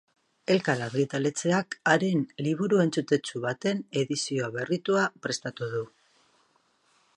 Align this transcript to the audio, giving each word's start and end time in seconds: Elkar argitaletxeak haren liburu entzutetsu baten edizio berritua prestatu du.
Elkar 0.51 0.79
argitaletxeak 0.85 1.77
haren 1.91 2.23
liburu 2.47 2.81
entzutetsu 2.85 3.43
baten 3.45 3.85
edizio 4.05 4.51
berritua 4.59 5.07
prestatu 5.27 5.71
du. 5.77 5.85